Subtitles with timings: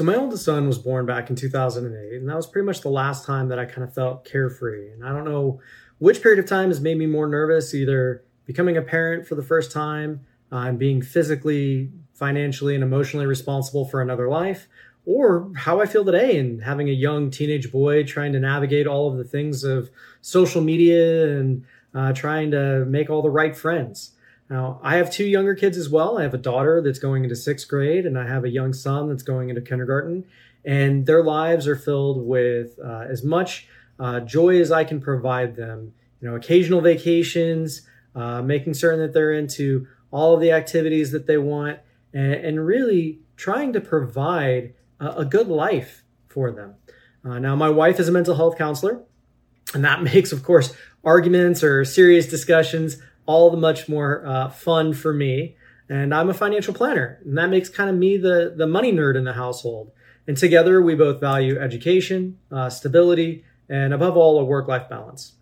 [0.00, 2.88] So my oldest son was born back in 2008, and that was pretty much the
[2.88, 4.92] last time that I kind of felt carefree.
[4.92, 5.60] And I don't know
[5.98, 9.42] which period of time has made me more nervous, either becoming a parent for the
[9.42, 14.68] first time uh, and being physically, financially, and emotionally responsible for another life,
[15.04, 19.06] or how I feel today and having a young teenage boy trying to navigate all
[19.06, 19.90] of the things of
[20.22, 21.62] social media and
[21.94, 24.12] uh, trying to make all the right friends.
[24.50, 26.18] Now, I have two younger kids as well.
[26.18, 29.08] I have a daughter that's going into sixth grade, and I have a young son
[29.08, 30.24] that's going into kindergarten.
[30.64, 33.68] And their lives are filled with uh, as much
[34.00, 35.94] uh, joy as I can provide them.
[36.20, 37.82] You know, occasional vacations,
[38.16, 41.78] uh, making certain that they're into all of the activities that they want,
[42.12, 46.74] and, and really trying to provide a, a good life for them.
[47.24, 49.00] Uh, now, my wife is a mental health counselor,
[49.74, 52.96] and that makes, of course, arguments or serious discussions
[53.30, 55.56] all the much more uh, fun for me.
[55.88, 59.16] And I'm a financial planner, and that makes kind of me the, the money nerd
[59.16, 59.92] in the household.
[60.26, 65.34] And together, we both value education, uh, stability, and above all, a work life balance.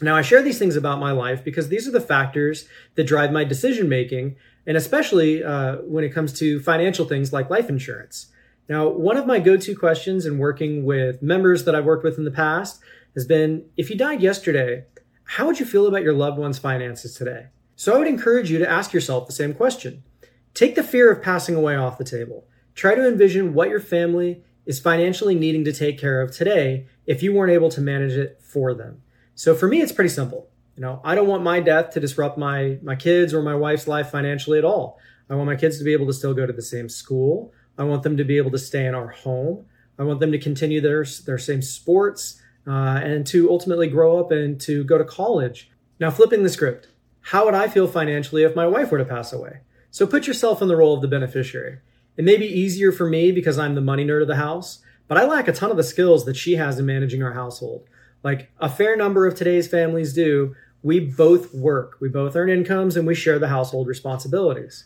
[0.00, 3.32] Now, I share these things about my life because these are the factors that drive
[3.32, 4.36] my decision making,
[4.66, 8.26] and especially uh, when it comes to financial things like life insurance.
[8.68, 12.18] Now, one of my go to questions in working with members that I've worked with
[12.18, 12.80] in the past
[13.14, 14.84] has been if you died yesterday,
[15.24, 17.46] how would you feel about your loved one's finances today?
[17.76, 20.04] So I would encourage you to ask yourself the same question.
[20.52, 22.46] Take the fear of passing away off the table.
[22.74, 27.22] Try to envision what your family is financially needing to take care of today if
[27.22, 29.02] you weren't able to manage it for them.
[29.34, 30.48] So for me, it's pretty simple.
[30.76, 33.86] You know, I don't want my death to disrupt my, my kids or my wife's
[33.86, 34.98] life financially at all.
[35.28, 37.52] I want my kids to be able to still go to the same school.
[37.78, 39.66] I want them to be able to stay in our home.
[39.98, 44.30] I want them to continue their, their same sports uh, and to ultimately grow up
[44.30, 45.70] and to go to college.
[46.00, 46.88] Now, flipping the script,
[47.20, 49.60] how would I feel financially if my wife were to pass away?
[49.90, 51.78] So put yourself in the role of the beneficiary.
[52.16, 55.18] It may be easier for me because I'm the money nerd of the house, but
[55.18, 57.86] I lack a ton of the skills that she has in managing our household.
[58.22, 62.96] Like a fair number of today's families do, we both work, we both earn incomes,
[62.96, 64.84] and we share the household responsibilities.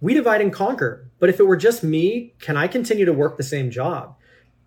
[0.00, 3.36] We divide and conquer, but if it were just me, can I continue to work
[3.36, 4.16] the same job?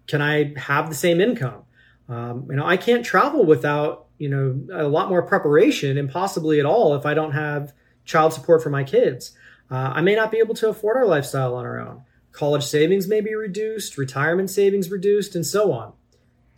[0.08, 1.65] Can I have the same income?
[2.08, 6.60] Um, you know, I can't travel without you know a lot more preparation and possibly
[6.60, 7.74] at all if I don't have
[8.06, 9.36] child support for my kids.
[9.70, 12.04] Uh, I may not be able to afford our lifestyle on our own.
[12.32, 15.94] College savings may be reduced, retirement savings reduced, and so on.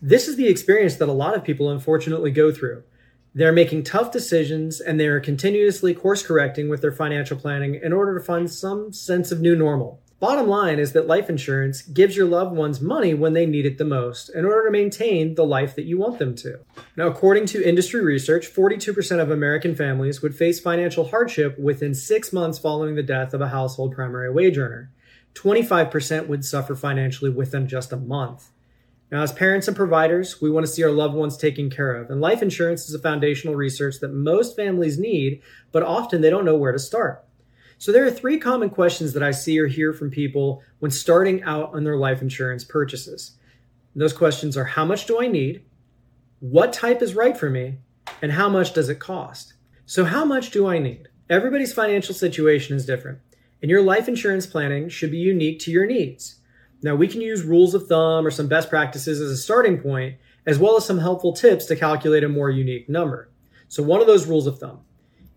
[0.02, 2.84] This is the experience that a lot of people unfortunately go through.
[3.34, 7.94] They're making tough decisions and they are continuously course correcting with their financial planning in
[7.94, 10.02] order to find some sense of new normal.
[10.20, 13.78] Bottom line is that life insurance gives your loved ones money when they need it
[13.78, 16.60] the most in order to maintain the life that you want them to.
[16.96, 22.34] Now, according to industry research, 42% of American families would face financial hardship within six
[22.34, 24.92] months following the death of a household primary wage earner.
[25.36, 28.50] 25% would suffer financially within just a month.
[29.12, 32.10] Now, as parents and providers, we want to see our loved ones taken care of,
[32.10, 36.44] and life insurance is a foundational research that most families need, but often they don't
[36.44, 37.24] know where to start.
[37.80, 41.44] So there are three common questions that I see or hear from people when starting
[41.44, 43.38] out on their life insurance purchases.
[43.96, 45.64] Those questions are how much do I need?
[46.40, 47.80] What type is right for me?
[48.22, 49.54] And how much does it cost?
[49.86, 51.08] So how much do I need?
[51.30, 53.20] Everybody's financial situation is different,
[53.62, 56.36] and your life insurance planning should be unique to your needs.
[56.82, 60.16] Now, we can use rules of thumb or some best practices as a starting point,
[60.46, 63.30] as well as some helpful tips to calculate a more unique number.
[63.68, 64.82] So, one of those rules of thumb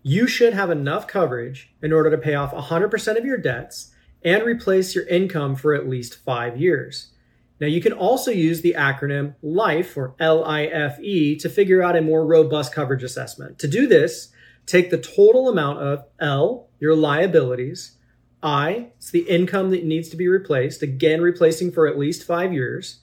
[0.03, 3.91] you should have enough coverage in order to pay off 100% of your debts
[4.23, 7.11] and replace your income for at least five years.
[7.59, 10.97] Now, you can also use the acronym LIFE or LIFE
[11.39, 13.59] to figure out a more robust coverage assessment.
[13.59, 14.29] To do this,
[14.65, 17.97] take the total amount of L, your liabilities,
[18.43, 22.51] I, it's the income that needs to be replaced, again, replacing for at least five
[22.53, 23.01] years,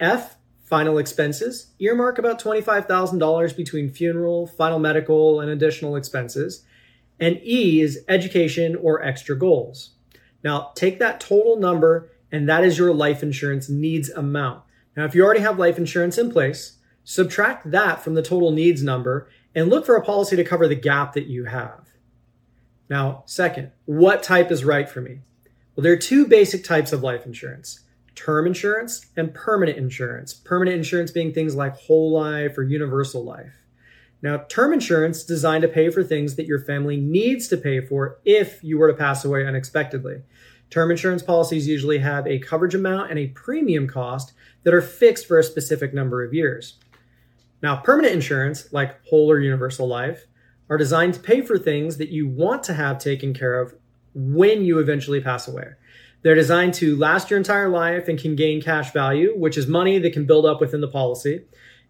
[0.00, 0.36] F,
[0.70, 6.64] final expenses, earmark about $25,000 between funeral, final medical, and additional expenses,
[7.18, 9.90] and E is education or extra goals.
[10.44, 14.62] Now, take that total number and that is your life insurance needs amount.
[14.96, 18.82] Now, if you already have life insurance in place, subtract that from the total needs
[18.82, 21.88] number and look for a policy to cover the gap that you have.
[22.88, 25.18] Now, second, what type is right for me?
[25.74, 27.80] Well, there are two basic types of life insurance
[28.24, 30.34] term insurance and permanent insurance.
[30.34, 33.54] Permanent insurance being things like whole life or universal life.
[34.22, 38.18] Now, term insurance designed to pay for things that your family needs to pay for
[38.26, 40.22] if you were to pass away unexpectedly.
[40.68, 44.34] Term insurance policies usually have a coverage amount and a premium cost
[44.64, 46.74] that are fixed for a specific number of years.
[47.62, 50.26] Now, permanent insurance, like whole or universal life,
[50.68, 53.74] are designed to pay for things that you want to have taken care of
[54.14, 55.68] when you eventually pass away.
[56.22, 59.98] They're designed to last your entire life and can gain cash value, which is money
[59.98, 61.42] that can build up within the policy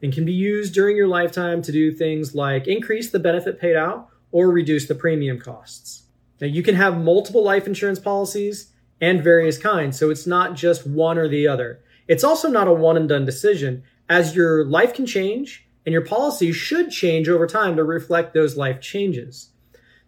[0.02, 3.76] and can be used during your lifetime to do things like increase the benefit paid
[3.76, 6.04] out or reduce the premium costs.
[6.40, 10.86] Now, you can have multiple life insurance policies and various kinds, so it's not just
[10.86, 11.80] one or the other.
[12.06, 16.04] It's also not a one and done decision, as your life can change and your
[16.04, 19.50] policy should change over time to reflect those life changes.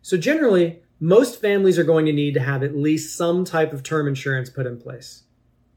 [0.03, 3.83] So, generally, most families are going to need to have at least some type of
[3.83, 5.25] term insurance put in place.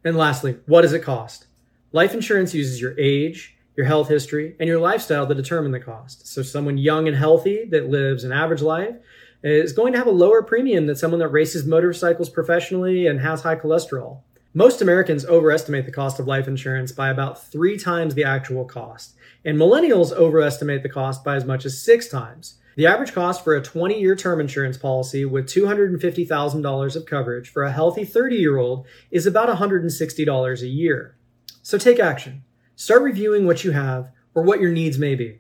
[0.04, 1.48] And lastly, what does it cost?
[1.92, 6.28] Life insurance uses your age, your health history, and your lifestyle to determine the cost.
[6.28, 8.98] So, someone young and healthy that lives an average life
[9.42, 13.42] is going to have a lower premium than someone that races motorcycles professionally and has
[13.42, 14.20] high cholesterol.
[14.54, 19.16] Most Americans overestimate the cost of life insurance by about three times the actual cost,
[19.44, 22.60] and millennials overestimate the cost by as much as six times.
[22.76, 27.64] The average cost for a 20 year term insurance policy with $250,000 of coverage for
[27.64, 31.18] a healthy 30 year old is about $160 a year.
[31.62, 32.44] So take action.
[32.76, 35.40] Start reviewing what you have or what your needs may be.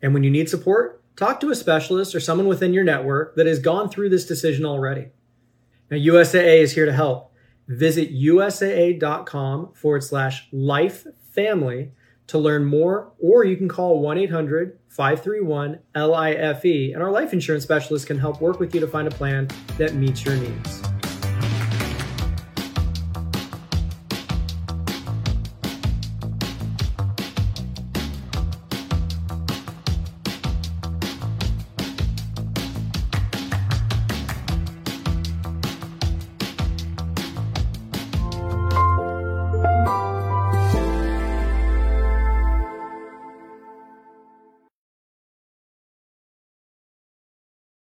[0.00, 3.46] And when you need support, talk to a specialist or someone within your network that
[3.46, 5.08] has gone through this decision already.
[5.90, 7.32] Now, USAA is here to help.
[7.66, 11.90] Visit usaa.com forward slash life family
[12.28, 17.64] to learn more, or you can call 1 800 531 LIFE, and our life insurance
[17.64, 19.46] specialist can help work with you to find a plan
[19.76, 20.85] that meets your needs.